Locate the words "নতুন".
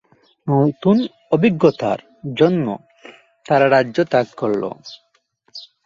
0.47-0.97